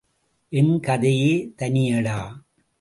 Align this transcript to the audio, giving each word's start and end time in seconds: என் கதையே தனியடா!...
என் 0.51 0.79
கதையே 0.79 1.33
தனியடா!... 1.57 2.19